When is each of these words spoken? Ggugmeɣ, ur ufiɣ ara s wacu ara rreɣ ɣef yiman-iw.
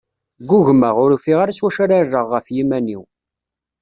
Ggugmeɣ, 0.41 0.95
ur 1.03 1.11
ufiɣ 1.15 1.37
ara 1.39 1.57
s 1.57 1.59
wacu 1.63 1.79
ara 1.83 2.03
rreɣ 2.05 2.25
ɣef 2.29 2.45
yiman-iw. 2.55 3.03